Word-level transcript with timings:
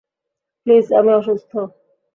Please, 0.67 0.85
আমি 0.99 1.11
অসুস্থ! 1.13 1.51